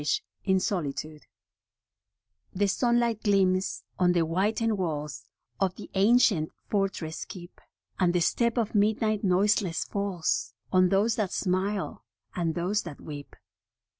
[0.21, 1.05] * HE sunlight
[3.23, 5.25] gleams on the whitened walls
[5.59, 7.61] Of the ancient fortress keep,
[7.99, 12.03] And the step of midnight noiseless falls On those that smile
[12.35, 13.35] and those that weep.